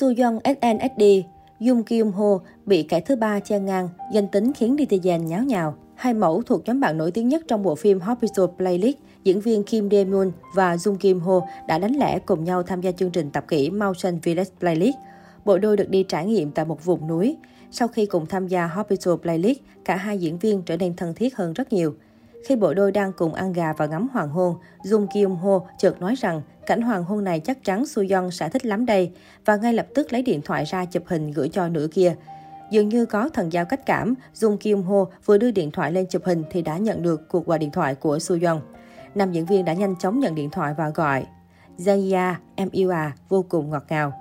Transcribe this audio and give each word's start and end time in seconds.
Su 0.00 0.12
Yong 0.18 0.38
SNSD, 0.44 1.02
Jung 1.60 1.82
Kyung 1.82 2.12
Ho 2.12 2.38
bị 2.66 2.82
kẻ 2.82 3.00
thứ 3.00 3.16
ba 3.16 3.40
che 3.40 3.58
ngang, 3.58 3.88
danh 4.12 4.28
tính 4.28 4.52
khiến 4.52 4.76
netizen 4.76 5.26
nháo 5.26 5.42
nhào. 5.42 5.74
Hai 5.94 6.14
mẫu 6.14 6.42
thuộc 6.42 6.64
nhóm 6.64 6.80
bạn 6.80 6.98
nổi 6.98 7.10
tiếng 7.10 7.28
nhất 7.28 7.42
trong 7.48 7.62
bộ 7.62 7.74
phim 7.74 8.00
Hospital 8.00 8.44
Playlist, 8.56 8.96
diễn 9.24 9.40
viên 9.40 9.64
Kim 9.64 9.90
Dae 9.90 10.04
Moon 10.04 10.32
và 10.54 10.76
Jung 10.76 10.96
Kim 10.96 11.20
Ho 11.20 11.40
đã 11.68 11.78
đánh 11.78 11.96
lẻ 11.96 12.18
cùng 12.18 12.44
nhau 12.44 12.62
tham 12.62 12.80
gia 12.80 12.92
chương 12.92 13.10
trình 13.10 13.30
tập 13.30 13.44
kỹ 13.48 13.70
Mountain 13.70 14.18
Village 14.22 14.50
Playlist. 14.60 14.96
Bộ 15.44 15.58
đôi 15.58 15.76
được 15.76 15.90
đi 15.90 16.02
trải 16.08 16.26
nghiệm 16.26 16.50
tại 16.50 16.64
một 16.64 16.84
vùng 16.84 17.08
núi. 17.08 17.36
Sau 17.70 17.88
khi 17.88 18.06
cùng 18.06 18.26
tham 18.26 18.48
gia 18.48 18.66
Hospital 18.66 19.14
Playlist, 19.22 19.60
cả 19.84 19.96
hai 19.96 20.18
diễn 20.18 20.38
viên 20.38 20.62
trở 20.62 20.76
nên 20.76 20.96
thân 20.96 21.14
thiết 21.14 21.36
hơn 21.36 21.52
rất 21.52 21.72
nhiều. 21.72 21.94
Khi 22.44 22.56
bộ 22.56 22.74
đôi 22.74 22.92
đang 22.92 23.12
cùng 23.12 23.34
ăn 23.34 23.52
gà 23.52 23.72
và 23.72 23.86
ngắm 23.86 24.08
hoàng 24.12 24.28
hôn, 24.28 24.56
Jung 24.84 25.06
Kyung 25.14 25.36
Ho 25.36 25.60
chợt 25.78 26.00
nói 26.00 26.14
rằng 26.14 26.42
cảnh 26.66 26.82
hoàng 26.82 27.04
hôn 27.04 27.24
này 27.24 27.40
chắc 27.40 27.64
chắn 27.64 27.86
Soo 27.86 28.02
Yeon 28.08 28.30
sẽ 28.30 28.48
thích 28.48 28.66
lắm 28.66 28.86
đây 28.86 29.10
và 29.44 29.56
ngay 29.56 29.72
lập 29.72 29.86
tức 29.94 30.12
lấy 30.12 30.22
điện 30.22 30.42
thoại 30.42 30.64
ra 30.64 30.84
chụp 30.84 31.02
hình 31.06 31.30
gửi 31.30 31.48
cho 31.48 31.68
nửa 31.68 31.86
kia. 31.92 32.14
Dường 32.70 32.88
như 32.88 33.06
có 33.06 33.28
thần 33.28 33.52
giao 33.52 33.64
cách 33.64 33.86
cảm, 33.86 34.14
Jung 34.34 34.56
Kyung 34.56 34.82
Ho 34.82 35.04
vừa 35.24 35.38
đưa 35.38 35.50
điện 35.50 35.70
thoại 35.70 35.92
lên 35.92 36.06
chụp 36.06 36.22
hình 36.24 36.44
thì 36.50 36.62
đã 36.62 36.78
nhận 36.78 37.02
được 37.02 37.28
cuộc 37.28 37.46
gọi 37.46 37.58
điện 37.58 37.70
thoại 37.70 37.94
của 37.94 38.18
Soo 38.18 38.36
Yeon. 38.42 38.60
Nam 39.14 39.32
diễn 39.32 39.46
viên 39.46 39.64
đã 39.64 39.72
nhanh 39.72 39.96
chóng 39.96 40.20
nhận 40.20 40.34
điện 40.34 40.50
thoại 40.50 40.74
và 40.76 40.88
gọi. 40.88 41.26
Zaya, 41.78 42.34
em 42.54 42.68
yêu 42.72 42.90
à, 42.90 43.12
vô 43.28 43.44
cùng 43.48 43.70
ngọt 43.70 43.84
ngào. 43.88 44.12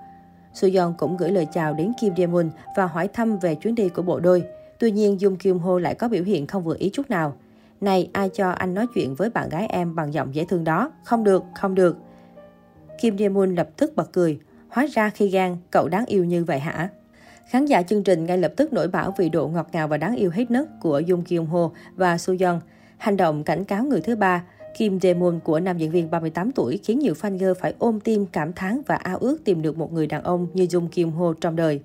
Soo 0.54 0.70
Yeon 0.74 0.94
cũng 0.98 1.18
gửi 1.18 1.32
lời 1.32 1.48
chào 1.54 1.74
đến 1.74 1.94
Kim 2.02 2.14
Dae 2.18 2.28
Moon 2.28 2.50
và 2.78 2.86
hỏi 2.86 3.08
thăm 3.08 3.38
về 3.38 3.56
chuyến 3.56 3.76
đi 3.76 3.90
của 3.90 4.02
bộ 4.02 4.20
đôi. 4.20 4.44
Tuy 4.80 4.92
nhiên, 4.92 5.18
Jung 5.18 5.36
Kyung 5.36 5.60
Ho 5.60 5.80
lại 5.80 5.96
có 5.96 6.08
biểu 6.08 6.24
hiện 6.24 6.48
không 6.48 6.64
vừa 6.64 6.76
ý 6.80 6.90
chút 6.94 7.10
nào. 7.10 7.34
Này, 7.82 8.10
ai 8.14 8.30
cho 8.30 8.50
anh 8.50 8.74
nói 8.74 8.88
chuyện 8.94 9.16
với 9.16 9.30
bạn 9.30 9.50
gái 9.50 9.68
em 9.68 9.96
bằng 9.96 10.14
giọng 10.14 10.36
dễ 10.36 10.46
thương 10.46 10.64
đó? 10.64 10.92
Không 11.04 11.24
được, 11.24 11.44
không 11.56 11.76
được. 11.76 11.98
Kim 13.02 13.18
Dae 13.18 13.30
Moon 13.30 13.56
lập 13.56 13.70
tức 13.78 13.96
bật 13.96 14.14
cười. 14.14 14.40
Hóa 14.70 14.86
ra 14.86 15.10
khi 15.10 15.28
gan, 15.28 15.58
cậu 15.72 15.88
đáng 15.88 16.06
yêu 16.06 16.26
như 16.26 16.44
vậy 16.44 16.60
hả? 16.60 16.90
Khán 17.50 17.66
giả 17.66 17.82
chương 17.82 18.04
trình 18.04 18.26
ngay 18.26 18.38
lập 18.38 18.54
tức 18.58 18.74
nổi 18.74 18.88
bão 18.88 19.14
vì 19.18 19.30
độ 19.30 19.48
ngọt 19.48 19.68
ngào 19.72 19.88
và 19.88 19.98
đáng 19.98 20.16
yêu 20.16 20.32
hết 20.34 20.52
nấc 20.52 20.68
của 20.82 21.00
Jung 21.00 21.22
Kyung 21.24 21.46
Ho 21.46 21.72
và 21.96 22.18
Soo 22.18 22.34
Yeon. 22.40 22.60
Hành 22.98 23.18
động 23.18 23.44
cảnh 23.44 23.66
cáo 23.66 23.84
người 23.84 24.02
thứ 24.02 24.16
ba, 24.16 24.44
Kim 24.78 25.00
Dae 25.00 25.14
Moon 25.14 25.40
của 25.40 25.60
nam 25.60 25.78
diễn 25.78 25.92
viên 25.92 26.12
38 26.12 26.52
tuổi 26.52 26.80
khiến 26.84 27.00
nhiều 27.00 27.14
fan 27.14 27.38
girl 27.38 27.52
phải 27.60 27.74
ôm 27.80 28.00
tim 28.00 28.26
cảm 28.26 28.54
thán 28.54 28.82
và 28.88 28.96
ao 28.96 29.18
ước 29.18 29.38
tìm 29.46 29.62
được 29.62 29.78
một 29.78 29.94
người 29.94 30.08
đàn 30.08 30.24
ông 30.24 30.48
như 30.54 30.64
Jung 30.64 30.88
Kyung 30.88 31.12
Ho 31.12 31.34
trong 31.42 31.56
đời. 31.56 31.82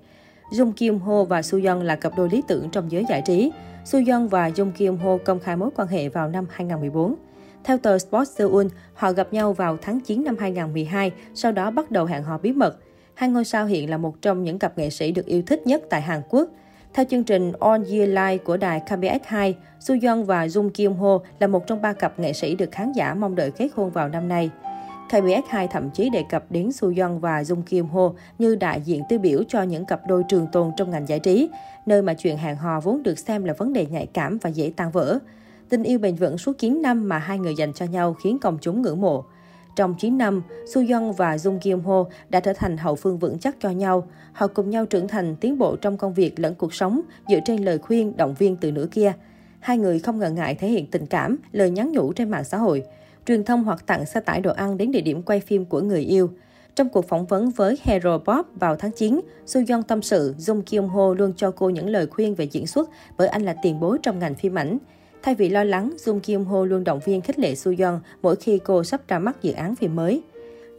Jung 0.51 0.71
Kim 0.71 0.99
Ho 0.99 1.23
và 1.23 1.41
Soo 1.41 1.59
Yeon 1.63 1.81
là 1.81 1.95
cặp 1.95 2.11
đôi 2.17 2.29
lý 2.29 2.43
tưởng 2.47 2.69
trong 2.69 2.91
giới 2.91 3.05
giải 3.09 3.21
trí. 3.25 3.51
Soo 3.85 3.99
Yeon 4.07 4.27
và 4.27 4.49
Jung 4.49 4.71
Kim 4.71 4.97
Ho 4.97 5.17
công 5.25 5.39
khai 5.39 5.55
mối 5.55 5.69
quan 5.75 5.87
hệ 5.87 6.09
vào 6.09 6.27
năm 6.27 6.45
2014. 6.49 7.15
Theo 7.63 7.77
tờ 7.77 7.97
Sports 7.97 8.31
Seoul, 8.31 8.67
họ 8.93 9.11
gặp 9.11 9.33
nhau 9.33 9.53
vào 9.53 9.77
tháng 9.81 9.99
9 9.99 10.23
năm 10.23 10.35
2012, 10.39 11.11
sau 11.33 11.51
đó 11.51 11.71
bắt 11.71 11.91
đầu 11.91 12.05
hẹn 12.05 12.23
hò 12.23 12.37
bí 12.37 12.51
mật. 12.51 12.77
Hai 13.13 13.29
ngôi 13.29 13.45
sao 13.45 13.65
hiện 13.65 13.89
là 13.89 13.97
một 13.97 14.21
trong 14.21 14.43
những 14.43 14.59
cặp 14.59 14.77
nghệ 14.77 14.89
sĩ 14.89 15.11
được 15.11 15.25
yêu 15.25 15.41
thích 15.41 15.67
nhất 15.67 15.81
tại 15.89 16.01
Hàn 16.01 16.21
Quốc. 16.29 16.49
Theo 16.93 17.05
chương 17.09 17.23
trình 17.23 17.51
On 17.59 17.83
Year 17.83 18.09
Live 18.09 18.37
của 18.37 18.57
đài 18.57 18.81
KBS2, 18.87 19.53
Soo 19.79 19.95
Yeon 20.01 20.23
và 20.23 20.47
Jung 20.47 20.69
Kim 20.69 20.93
Ho 20.93 21.19
là 21.39 21.47
một 21.47 21.67
trong 21.67 21.81
ba 21.81 21.93
cặp 21.93 22.19
nghệ 22.19 22.33
sĩ 22.33 22.55
được 22.55 22.71
khán 22.71 22.91
giả 22.91 23.13
mong 23.13 23.35
đợi 23.35 23.51
kết 23.51 23.69
hôn 23.75 23.89
vào 23.89 24.09
năm 24.09 24.27
nay. 24.27 24.49
KBS2 25.09 25.67
thậm 25.67 25.89
chí 25.89 26.09
đề 26.09 26.23
cập 26.29 26.51
đến 26.51 26.71
Soo 26.71 26.87
Yeon 26.95 27.19
và 27.19 27.41
Jung 27.41 27.61
Kim 27.61 27.85
Ho 27.85 28.11
như 28.39 28.55
đại 28.55 28.81
diện 28.81 29.03
tiêu 29.09 29.19
biểu 29.19 29.43
cho 29.47 29.61
những 29.61 29.85
cặp 29.85 30.01
đôi 30.07 30.23
trường 30.29 30.47
tồn 30.51 30.71
trong 30.77 30.91
ngành 30.91 31.07
giải 31.07 31.19
trí, 31.19 31.49
nơi 31.85 32.01
mà 32.01 32.13
chuyện 32.13 32.37
hẹn 32.37 32.55
hò 32.55 32.79
vốn 32.79 33.03
được 33.03 33.19
xem 33.19 33.43
là 33.43 33.53
vấn 33.53 33.73
đề 33.73 33.85
nhạy 33.85 34.05
cảm 34.05 34.37
và 34.37 34.49
dễ 34.49 34.71
tan 34.75 34.91
vỡ. 34.91 35.19
Tình 35.69 35.83
yêu 35.83 35.99
bền 35.99 36.15
vững 36.15 36.37
suốt 36.37 36.57
9 36.57 36.81
năm 36.81 37.09
mà 37.09 37.17
hai 37.17 37.39
người 37.39 37.55
dành 37.55 37.73
cho 37.73 37.85
nhau 37.85 38.13
khiến 38.13 38.39
công 38.39 38.57
chúng 38.61 38.81
ngưỡng 38.81 39.01
mộ. 39.01 39.23
Trong 39.75 39.95
9 39.99 40.17
năm, 40.17 40.43
Soo 40.73 40.81
Yeon 40.89 41.11
và 41.11 41.35
Jung 41.35 41.59
Kim 41.59 41.79
Ho 41.79 42.03
đã 42.29 42.39
trở 42.39 42.53
thành 42.53 42.77
hậu 42.77 42.95
phương 42.95 43.17
vững 43.17 43.39
chắc 43.39 43.55
cho 43.59 43.69
nhau. 43.69 44.07
Họ 44.33 44.47
cùng 44.47 44.69
nhau 44.69 44.85
trưởng 44.85 45.07
thành, 45.07 45.35
tiến 45.35 45.57
bộ 45.57 45.75
trong 45.75 45.97
công 45.97 46.13
việc 46.13 46.39
lẫn 46.39 46.55
cuộc 46.55 46.73
sống 46.73 47.01
dựa 47.29 47.39
trên 47.45 47.63
lời 47.63 47.77
khuyên, 47.77 48.17
động 48.17 48.33
viên 48.33 48.55
từ 48.55 48.71
nửa 48.71 48.87
kia. 48.91 49.13
Hai 49.59 49.77
người 49.77 49.99
không 49.99 50.19
ngần 50.19 50.35
ngại 50.35 50.55
thể 50.55 50.67
hiện 50.67 50.85
tình 50.91 51.05
cảm, 51.05 51.37
lời 51.51 51.69
nhắn 51.69 51.91
nhủ 51.91 52.13
trên 52.13 52.31
mạng 52.31 52.43
xã 52.43 52.57
hội. 52.57 52.83
Truyền 53.27 53.43
thông 53.43 53.63
hoặc 53.63 53.87
tặng 53.87 54.05
xe 54.05 54.19
tải 54.19 54.41
đồ 54.41 54.51
ăn 54.51 54.77
đến 54.77 54.91
địa 54.91 55.01
điểm 55.01 55.21
quay 55.21 55.39
phim 55.39 55.65
của 55.65 55.81
người 55.81 56.01
yêu. 56.01 56.29
Trong 56.75 56.89
cuộc 56.89 57.07
phỏng 57.07 57.25
vấn 57.25 57.49
với 57.49 57.77
Hero 57.83 58.17
Pop 58.17 58.45
vào 58.55 58.75
tháng 58.75 58.91
9, 58.91 59.19
Soo 59.45 59.59
Yong 59.69 59.83
tâm 59.83 60.01
sự 60.01 60.35
Jung 60.37 60.61
Kyung 60.61 60.89
Ho 60.89 61.13
luôn 61.13 61.33
cho 61.37 61.51
cô 61.51 61.69
những 61.69 61.89
lời 61.89 62.07
khuyên 62.07 62.35
về 62.35 62.45
diễn 62.45 62.67
xuất 62.67 62.89
bởi 63.17 63.27
anh 63.27 63.43
là 63.43 63.55
tiền 63.63 63.79
bối 63.79 63.97
trong 64.03 64.19
ngành 64.19 64.35
phim 64.35 64.55
ảnh. 64.55 64.77
Thay 65.23 65.35
vì 65.35 65.49
lo 65.49 65.63
lắng, 65.63 65.93
Jung 66.05 66.19
Kyung 66.19 66.45
Ho 66.45 66.65
luôn 66.65 66.83
động 66.83 66.99
viên 67.05 67.21
khích 67.21 67.39
lệ 67.39 67.55
Soo 67.55 67.71
Yong 67.79 67.99
mỗi 68.21 68.35
khi 68.35 68.59
cô 68.59 68.83
sắp 68.83 69.01
ra 69.07 69.19
mắt 69.19 69.41
dự 69.41 69.51
án 69.51 69.75
phim 69.75 69.95
mới. 69.95 70.21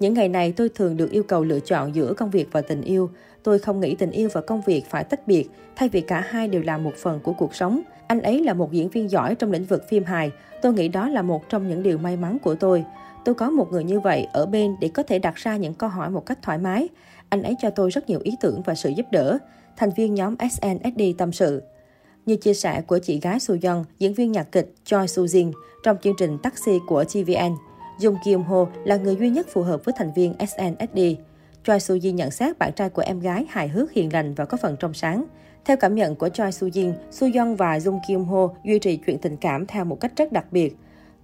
Những 0.01 0.15
ngày 0.15 0.29
này 0.29 0.53
tôi 0.53 0.69
thường 0.69 0.97
được 0.97 1.11
yêu 1.11 1.23
cầu 1.23 1.45
lựa 1.45 1.61
chọn 1.61 1.95
giữa 1.95 2.15
công 2.15 2.31
việc 2.31 2.49
và 2.53 2.61
tình 2.61 2.83
yêu. 2.83 3.11
Tôi 3.49 3.59
không 3.59 3.81
nghĩ 3.81 3.95
tình 3.95 4.11
yêu 4.11 4.29
và 4.33 4.41
công 4.41 4.61
việc 4.61 4.87
phải 4.91 5.05
tách 5.05 5.27
biệt, 5.27 5.51
thay 5.77 5.89
vì 5.89 6.01
cả 6.01 6.25
hai 6.29 6.49
đều 6.49 6.63
là 6.63 6.79
một 6.79 6.95
phần 6.97 7.21
của 7.21 7.33
cuộc 7.33 7.55
sống. 7.55 7.81
Anh 8.07 8.23
ấy 8.23 8.45
là 8.45 8.55
một 8.55 8.73
diễn 8.73 8.89
viên 8.89 9.11
giỏi 9.11 9.35
trong 9.35 9.53
lĩnh 9.53 9.65
vực 9.65 9.89
phim 9.89 10.05
hài. 10.05 10.31
Tôi 10.63 10.73
nghĩ 10.73 10.89
đó 10.89 11.09
là 11.09 11.23
một 11.23 11.49
trong 11.49 11.69
những 11.69 11.83
điều 11.83 11.99
may 11.99 12.17
mắn 12.17 12.39
của 12.39 12.55
tôi. 12.55 12.85
Tôi 13.25 13.35
có 13.35 13.51
một 13.51 13.73
người 13.73 13.85
như 13.85 14.01
vậy 14.01 14.27
ở 14.33 14.47
bên 14.47 14.77
để 14.81 14.89
có 14.89 15.03
thể 15.03 15.19
đặt 15.19 15.35
ra 15.35 15.57
những 15.57 15.75
câu 15.75 15.91
hỏi 15.91 16.11
một 16.11 16.27
cách 16.27 16.39
thoải 16.43 16.59
mái. 16.59 16.89
Anh 17.29 17.43
ấy 17.43 17.55
cho 17.63 17.71
tôi 17.71 17.91
rất 17.91 18.09
nhiều 18.09 18.21
ý 18.23 18.37
tưởng 18.41 18.63
và 18.63 18.75
sự 18.75 18.91
giúp 18.91 19.07
đỡ. 19.13 19.39
Thành 19.77 19.91
viên 19.97 20.15
nhóm 20.15 20.35
SNSD 20.51 21.03
tâm 21.19 21.33
sự. 21.33 21.63
Như 22.27 22.37
chia 22.37 22.55
sẻ 22.55 22.83
của 22.87 22.99
chị 22.99 23.21
gái 23.21 23.41
Su 23.41 23.57
Yeon, 23.63 23.85
diễn 23.99 24.15
viên 24.15 24.33
nhạc 24.33 24.53
kịch 24.53 24.75
Choi 24.85 25.09
Su 25.09 25.25
Jin 25.25 25.53
trong 25.83 25.97
chương 26.03 26.15
trình 26.19 26.39
Taxi 26.39 26.79
của 26.87 27.05
TVN, 27.05 27.53
Jung 28.01 28.17
Kim 28.25 28.43
Ho 28.43 28.67
là 28.85 28.97
người 28.97 29.17
duy 29.17 29.31
nhất 29.31 29.47
phù 29.53 29.63
hợp 29.63 29.85
với 29.85 29.95
thành 29.99 30.13
viên 30.17 30.35
SNSD. 30.39 30.99
Choi 31.65 31.81
Soo 31.81 31.95
Jin 31.95 32.15
nhận 32.15 32.31
xét 32.31 32.59
bạn 32.59 32.73
trai 32.73 32.89
của 32.89 33.03
em 33.03 33.21
gái 33.21 33.47
hài 33.49 33.69
hước 33.69 33.93
hiền 33.93 34.13
lành 34.13 34.35
và 34.35 34.45
có 34.45 34.57
phần 34.57 34.77
trong 34.81 34.95
sáng. 34.95 35.25
Theo 35.65 35.77
cảm 35.77 35.95
nhận 35.95 36.15
của 36.15 36.29
Choi 36.29 36.53
Soo 36.53 36.67
Jin, 36.69 36.93
Soo 37.11 37.27
Yeon 37.35 37.55
và 37.55 37.79
Jung 37.79 38.01
Kyung 38.09 38.25
Ho 38.25 38.49
duy 38.65 38.79
trì 38.79 38.97
chuyện 38.97 39.19
tình 39.19 39.37
cảm 39.37 39.67
theo 39.67 39.85
một 39.85 40.01
cách 40.01 40.13
rất 40.17 40.33
đặc 40.33 40.47
biệt. 40.51 40.77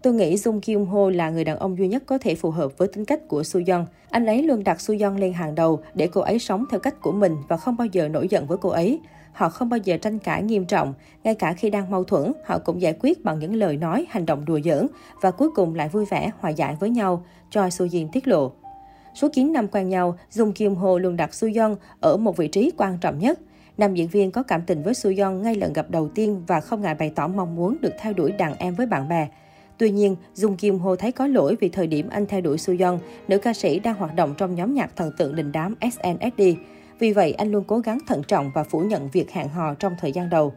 Tôi 0.03 0.15
nghĩ 0.15 0.35
Jung 0.35 0.61
Kyung 0.61 0.87
Ho 0.87 1.11
là 1.11 1.31
người 1.31 1.45
đàn 1.45 1.59
ông 1.59 1.79
duy 1.79 1.89
nhất 1.89 2.03
có 2.07 2.19
thể 2.19 2.35
phù 2.35 2.51
hợp 2.51 2.79
với 2.79 2.89
tính 2.89 3.05
cách 3.05 3.29
của 3.29 3.43
Soo 3.43 3.61
Yeon. 3.67 3.87
Anh 4.11 4.27
ấy 4.27 4.43
luôn 4.43 4.65
đặt 4.65 4.81
Soo 4.81 4.95
Yeon 5.01 5.17
lên 5.17 5.33
hàng 5.33 5.55
đầu 5.55 5.81
để 5.95 6.09
cô 6.13 6.21
ấy 6.21 6.39
sống 6.39 6.65
theo 6.71 6.81
cách 6.81 7.01
của 7.01 7.13
mình 7.13 7.37
và 7.49 7.57
không 7.57 7.77
bao 7.77 7.87
giờ 7.87 8.09
nổi 8.09 8.29
giận 8.29 8.47
với 8.47 8.59
cô 8.59 8.69
ấy. 8.69 9.01
Họ 9.33 9.49
không 9.49 9.69
bao 9.69 9.79
giờ 9.79 9.97
tranh 9.97 10.19
cãi 10.19 10.43
nghiêm 10.43 10.65
trọng, 10.65 10.95
ngay 11.25 11.35
cả 11.35 11.53
khi 11.53 11.71
đang 11.71 11.91
mâu 11.91 12.05
thuẫn, 12.05 12.33
họ 12.45 12.59
cũng 12.59 12.81
giải 12.81 12.95
quyết 13.01 13.25
bằng 13.25 13.39
những 13.39 13.55
lời 13.55 13.77
nói, 13.77 14.07
hành 14.11 14.27
động 14.27 14.45
đùa 14.45 14.61
giỡn 14.65 14.87
và 15.21 15.31
cuối 15.31 15.51
cùng 15.55 15.75
lại 15.75 15.89
vui 15.89 16.05
vẻ, 16.05 16.31
hòa 16.39 16.51
giải 16.51 16.77
với 16.81 16.91
nhau, 16.91 17.25
Choi 17.51 17.71
Soo 17.71 17.85
Jin 17.85 18.09
tiết 18.13 18.29
lộ 18.29 18.53
số 19.15 19.29
9 19.29 19.53
năm 19.53 19.69
quen 19.69 19.89
nhau, 19.89 20.19
Jung 20.33 20.53
Kim 20.53 20.75
Ho 20.75 20.99
luôn 20.99 21.17
đặt 21.17 21.35
Su 21.35 21.49
Yeon 21.55 21.77
ở 22.01 22.17
một 22.17 22.37
vị 22.37 22.49
trí 22.49 22.71
quan 22.77 22.99
trọng 22.99 23.19
nhất. 23.19 23.41
Nam 23.79 23.95
diễn 23.95 24.09
viên 24.09 24.31
có 24.31 24.43
cảm 24.43 24.63
tình 24.67 24.83
với 24.83 24.95
Su 24.95 25.13
Yeon 25.17 25.43
ngay 25.43 25.55
lần 25.55 25.73
gặp 25.73 25.91
đầu 25.91 26.09
tiên 26.09 26.43
và 26.47 26.61
không 26.61 26.81
ngại 26.81 26.95
bày 26.95 27.13
tỏ 27.15 27.29
mong 27.29 27.57
muốn 27.57 27.77
được 27.81 27.93
theo 28.01 28.13
đuổi 28.13 28.33
đàn 28.33 28.55
em 28.59 28.75
với 28.75 28.87
bạn 28.87 29.09
bè. 29.09 29.29
Tuy 29.79 29.91
nhiên, 29.91 30.17
Jung 30.35 30.57
Kim 30.57 30.79
Ho 30.79 30.97
thấy 30.97 31.13
có 31.13 31.27
lỗi 31.27 31.57
vì 31.61 31.69
thời 31.69 31.87
điểm 31.87 32.09
anh 32.11 32.27
theo 32.27 32.41
đuổi 32.41 32.59
Su 32.59 32.75
Yeon, 32.79 32.99
nữ 33.29 33.39
ca 33.39 33.53
sĩ 33.53 33.79
đang 33.79 33.95
hoạt 33.95 34.15
động 34.15 34.35
trong 34.39 34.55
nhóm 34.55 34.75
nhạc 34.75 34.97
thần 34.97 35.11
tượng 35.19 35.37
đình 35.37 35.53
đám 35.53 35.75
SNSD. 35.81 36.43
Vì 36.99 37.13
vậy, 37.13 37.33
anh 37.33 37.53
luôn 37.53 37.65
cố 37.67 37.79
gắng 37.79 37.99
thận 38.07 38.23
trọng 38.29 38.51
và 38.55 38.65
phủ 38.65 38.81
nhận 38.81 39.09
việc 39.13 39.31
hẹn 39.31 39.49
hò 39.49 39.75
trong 39.75 39.93
thời 40.01 40.13
gian 40.13 40.31
đầu. 40.31 40.53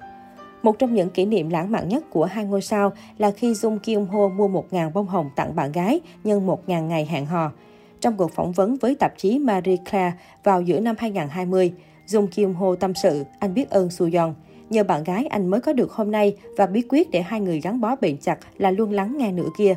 Một 0.64 0.80
trong 0.80 0.94
những 0.94 1.10
kỷ 1.10 1.26
niệm 1.26 1.50
lãng 1.50 1.72
mạn 1.72 1.90
nhất 1.90 2.04
của 2.10 2.26
hai 2.26 2.46
ngôi 2.46 2.62
sao 2.62 2.94
là 3.18 3.32
khi 3.32 3.54
Jung 3.54 3.80
Kim 3.80 4.06
Ho 4.06 4.28
mua 4.28 4.48
1.000 4.48 4.92
bông 4.92 5.08
hồng 5.08 5.30
tặng 5.36 5.56
bạn 5.56 5.72
gái 5.72 6.00
nhân 6.24 6.48
1.000 6.48 6.88
ngày 6.88 7.06
hẹn 7.06 7.26
hò. 7.26 7.52
Trong 8.02 8.18
cuộc 8.18 8.32
phỏng 8.32 8.52
vấn 8.52 8.76
với 8.76 8.96
tạp 8.96 9.14
chí 9.18 9.40
Marie 9.40 9.78
Claire 9.92 10.18
vào 10.44 10.62
giữa 10.62 10.80
năm 10.80 10.96
2020, 11.00 11.74
Jung 12.08 12.28
Kim 12.28 12.56
Ho 12.56 12.76
tâm 12.76 12.94
sự 12.94 13.24
anh 13.40 13.54
biết 13.54 13.70
ơn 13.70 13.90
Soo 13.90 14.06
Yeon. 14.14 14.34
Nhờ 14.70 14.84
bạn 14.84 15.04
gái 15.04 15.26
anh 15.26 15.48
mới 15.48 15.62
có 15.62 15.74
được 15.74 15.92
hôm 15.92 16.12
nay 16.12 16.38
và 16.58 16.66
bí 16.66 16.82
quyết 16.90 17.12
để 17.12 17.22
hai 17.22 17.42
người 17.42 17.60
gắn 17.60 17.82
bó 17.82 17.96
bền 18.02 18.18
chặt 18.18 18.40
là 18.58 18.72
luôn 18.72 18.92
lắng 18.92 19.18
nghe 19.18 19.32
nửa 19.32 19.48
kia. 19.58 19.76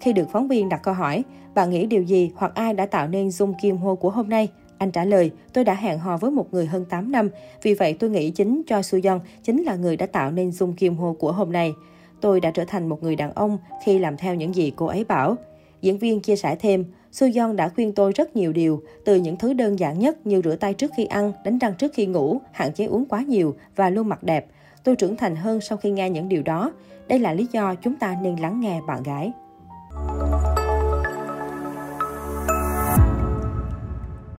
Khi 0.00 0.12
được 0.12 0.28
phóng 0.32 0.48
viên 0.48 0.68
đặt 0.68 0.80
câu 0.82 0.94
hỏi, 0.94 1.24
bạn 1.54 1.70
nghĩ 1.70 1.86
điều 1.86 2.02
gì 2.02 2.30
hoặc 2.36 2.54
ai 2.54 2.74
đã 2.74 2.86
tạo 2.86 3.08
nên 3.08 3.28
Jung 3.28 3.52
Kim 3.62 3.76
Ho 3.76 3.94
của 3.94 4.10
hôm 4.10 4.28
nay? 4.28 4.48
Anh 4.78 4.90
trả 4.90 5.04
lời, 5.04 5.30
tôi 5.52 5.64
đã 5.64 5.74
hẹn 5.74 5.98
hò 5.98 6.16
với 6.16 6.30
một 6.30 6.54
người 6.54 6.66
hơn 6.66 6.84
8 6.84 7.12
năm, 7.12 7.28
vì 7.62 7.74
vậy 7.74 7.96
tôi 7.98 8.10
nghĩ 8.10 8.30
chính 8.30 8.62
Choi 8.66 8.82
Soo 8.82 8.98
Yeon 9.02 9.20
chính 9.42 9.62
là 9.62 9.74
người 9.74 9.96
đã 9.96 10.06
tạo 10.06 10.30
nên 10.30 10.50
Jung 10.50 10.72
Kim 10.72 10.96
Ho 10.96 11.12
của 11.12 11.32
hôm 11.32 11.52
nay. 11.52 11.72
Tôi 12.20 12.40
đã 12.40 12.50
trở 12.50 12.64
thành 12.64 12.88
một 12.88 13.02
người 13.02 13.16
đàn 13.16 13.32
ông 13.32 13.58
khi 13.84 13.98
làm 13.98 14.16
theo 14.16 14.34
những 14.34 14.54
gì 14.54 14.72
cô 14.76 14.86
ấy 14.86 15.04
bảo. 15.04 15.36
Diễn 15.80 15.98
viên 15.98 16.20
chia 16.20 16.36
sẻ 16.36 16.56
thêm, 16.56 16.84
Suyon 17.14 17.56
đã 17.56 17.68
khuyên 17.68 17.92
tôi 17.92 18.12
rất 18.12 18.36
nhiều 18.36 18.52
điều, 18.52 18.82
từ 19.04 19.16
những 19.16 19.36
thứ 19.36 19.52
đơn 19.52 19.78
giản 19.78 19.98
nhất 19.98 20.26
như 20.26 20.40
rửa 20.44 20.56
tay 20.56 20.74
trước 20.74 20.90
khi 20.96 21.04
ăn, 21.04 21.32
đánh 21.44 21.58
răng 21.58 21.74
trước 21.74 21.92
khi 21.94 22.06
ngủ, 22.06 22.40
hạn 22.52 22.72
chế 22.72 22.84
uống 22.84 23.04
quá 23.04 23.22
nhiều 23.22 23.56
và 23.76 23.90
luôn 23.90 24.08
mặc 24.08 24.22
đẹp. 24.22 24.46
Tôi 24.84 24.96
trưởng 24.96 25.16
thành 25.16 25.36
hơn 25.36 25.60
sau 25.60 25.78
khi 25.78 25.90
nghe 25.90 26.10
những 26.10 26.28
điều 26.28 26.42
đó. 26.42 26.72
Đây 27.08 27.18
là 27.18 27.32
lý 27.32 27.46
do 27.52 27.74
chúng 27.74 27.94
ta 27.94 28.16
nên 28.22 28.36
lắng 28.36 28.60
nghe 28.60 28.80
bạn 28.86 29.02
gái. 29.02 29.32